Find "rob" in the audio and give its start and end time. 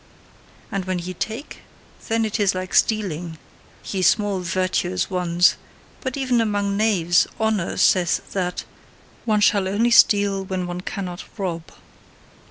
11.37-11.69